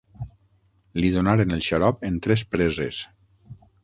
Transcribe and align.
Li 1.03 1.11
donaren 1.17 1.53
el 1.57 1.61
xarop 1.67 2.01
en 2.09 2.17
tres 2.27 2.45
preses. 2.57 3.03